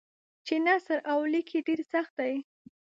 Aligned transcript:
چې 0.45 0.55
نثر 0.65 0.99
او 1.11 1.19
لیک 1.31 1.47
یې 1.53 1.61
ډېر 1.67 1.81
سخت 1.93 2.11
دی. 2.19 2.33